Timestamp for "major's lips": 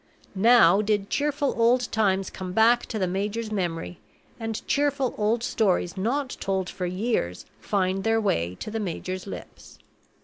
8.79-9.77